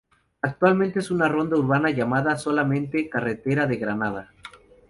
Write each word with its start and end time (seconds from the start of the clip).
Actualmente 0.41 0.97
es 0.97 1.11
una 1.11 1.27
ronda 1.27 1.57
urbana 1.57 1.91
llamada 1.91 2.35
solamente 2.35 3.07
Carretera 3.07 3.67
de 3.67 3.77
Granada. 3.77 4.31